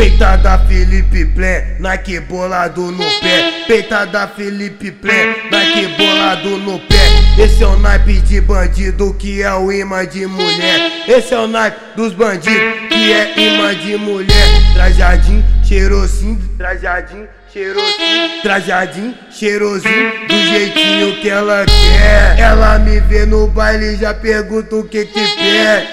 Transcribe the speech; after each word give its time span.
Peitada 0.00 0.58
Felipe 0.66 1.26
Plé, 1.26 1.76
Nike 1.78 2.20
bolado 2.20 2.90
no 2.90 3.04
pé. 3.20 3.64
Peitada 3.66 4.26
Felipe 4.28 4.90
Plé, 4.92 5.44
Nike 5.52 5.88
bolado 5.88 6.56
no 6.56 6.78
pé. 6.78 6.96
Esse 7.38 7.62
é 7.62 7.66
o 7.66 7.76
naipe 7.76 8.14
de 8.22 8.40
bandido 8.40 9.12
que 9.12 9.42
é 9.42 9.52
o 9.52 9.70
imã 9.70 10.06
de 10.06 10.26
mulher. 10.26 11.04
Esse 11.06 11.34
é 11.34 11.38
o 11.38 11.46
naipe 11.46 11.78
dos 11.96 12.14
bandidos 12.14 12.88
que 12.88 13.12
é 13.12 13.38
imã 13.38 13.74
de 13.74 13.96
mulher. 13.98 14.48
Trajadinho, 14.72 15.44
cheirosinho, 15.62 16.50
trajadinho, 16.56 17.28
cheirosinho, 17.52 18.42
trajadinho, 18.42 19.14
cheirosinho, 19.30 20.26
do 20.26 20.34
jeitinho 20.34 21.20
que 21.20 21.28
ela 21.28 21.66
quer. 21.66 22.38
Ela 22.40 22.78
me 22.78 23.00
vê 23.00 23.26
no 23.26 23.48
baile 23.48 23.92
e 23.92 23.96
já 23.96 24.14
pergunta 24.14 24.76
o 24.76 24.82
que 24.82 25.04
que 25.04 25.36
quer. 25.36 25.86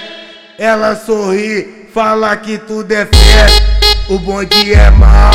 Ela 0.57 0.95
sorri, 0.95 1.89
fala 1.93 2.37
que 2.37 2.57
tudo 2.57 2.89
é 2.93 3.05
fé. 3.05 3.76
O 4.09 4.17
bonde 4.19 4.73
é 4.73 4.89
mal, 4.89 5.33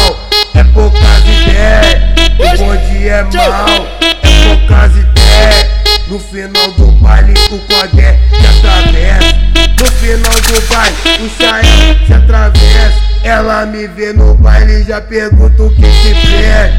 é 0.55 0.65
poucas 0.65 1.21
ideias. 1.21 2.59
O 2.59 2.65
bonde 2.65 3.07
é 3.07 3.23
mal, 3.23 3.87
é 4.01 4.45
poucas 4.47 4.97
ideias. 4.97 5.73
No 6.09 6.19
final 6.19 6.71
do 6.73 6.87
baile 6.93 7.35
o 7.51 7.59
Codé 7.59 8.19
se 8.31 8.47
atravessa 8.47 9.35
No 9.79 9.87
final 9.93 10.33
do 10.33 10.69
baile 10.69 10.97
o 11.21 11.43
Chael 11.43 12.07
se 12.07 12.13
atravessa 12.13 13.01
Ela 13.23 13.65
me 13.67 13.87
vê 13.87 14.13
no 14.13 14.35
baile 14.35 14.81
e 14.81 14.85
já 14.85 15.01
pergunta 15.01 15.63
o 15.63 15.71
que 15.75 15.87
se 15.87 16.15
pede 16.27 16.75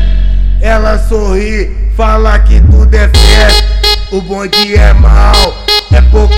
Ela 0.61 0.99
sorri, 0.99 1.91
fala 1.95 2.38
que 2.39 2.59
tudo 2.61 2.94
é 2.94 3.07
festa 3.09 3.66
O 4.11 4.21
bonde 4.21 4.75
é 4.75 4.94
mal, 4.94 5.57
é 5.91 6.02
poucas 6.11 6.32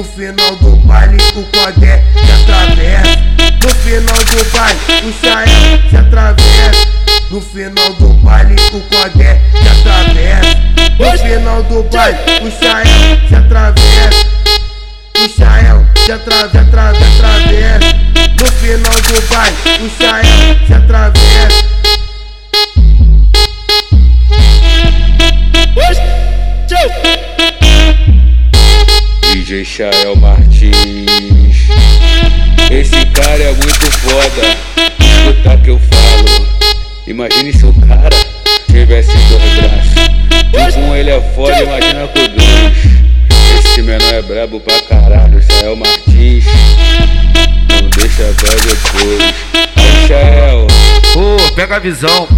No 0.00 0.04
final 0.04 0.56
do 0.56 0.76
baile 0.76 1.18
o 1.36 1.42
Codé 1.42 2.02
se 2.14 2.32
atravessa. 2.32 3.20
No 3.62 3.68
final 3.74 4.24
do 4.24 4.44
baile 4.50 4.80
o 5.06 5.12
Chael 5.12 5.90
se 5.90 5.96
atravessa. 5.98 6.88
No 7.30 7.38
final 7.42 7.92
do 7.98 8.08
baile 8.14 8.56
o 8.72 8.80
Codé 8.80 9.42
se 9.60 9.68
atravessa. 9.68 10.56
No 10.98 11.18
final 11.18 11.62
do 11.64 11.82
baile 11.82 12.18
o 12.40 12.50
Chael 12.50 13.28
se 13.28 13.34
atravessa. 13.34 14.26
O 15.22 15.28
Chael 15.28 15.86
se 16.02 16.12
atravessa, 16.12 16.60
atravessa, 16.60 17.78
No 18.40 18.46
final 18.52 18.94
do 19.02 19.20
baile 19.28 19.56
o 19.84 19.90
Chael 19.98 20.19
DJ 29.50 29.64
Chael 29.64 30.14
Martins 30.14 31.66
Esse 32.70 33.04
cara 33.06 33.42
é 33.42 33.52
muito 33.52 33.90
foda 33.98 34.56
Escuta 35.00 35.56
que 35.64 35.70
eu 35.70 35.80
falo 35.80 36.46
Imagine 37.08 37.52
se 37.52 37.66
o 37.66 37.72
cara 37.72 38.16
tivesse 38.70 39.10
dois 39.10 39.42
braços. 39.54 40.74
Com 40.74 40.80
um 40.90 40.94
ele 40.94 41.10
é 41.10 41.20
foda, 41.34 41.60
imagina 41.60 42.06
com 42.06 42.20
dois. 42.20 43.64
Esse 43.64 43.82
menor 43.82 44.14
é 44.14 44.22
brabo 44.22 44.60
pra 44.60 44.80
caralho, 44.82 45.40
Israel 45.40 45.74
Martins. 45.74 46.44
Não 47.68 47.88
deixa 47.88 48.32
pra 48.36 48.50
depois. 48.54 49.34
Aí. 50.12 51.12
Pô, 51.12 51.52
pega 51.56 51.74
a 51.74 51.78
visão. 51.80 52.28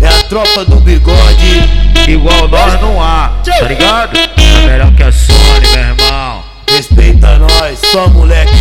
É 0.00 0.08
a 0.08 0.22
tropa 0.22 0.64
do 0.64 0.76
bigode. 0.76 1.82
Igual 2.08 2.48
nós 2.48 2.80
não 2.80 3.00
há, 3.00 3.40
tá 3.44 3.66
ligado? 3.66 4.18
É 4.18 4.66
melhor 4.66 4.92
que 4.94 5.02
a 5.02 5.12
Sony, 5.12 5.41
só 7.92 8.08
moleque 8.08 8.51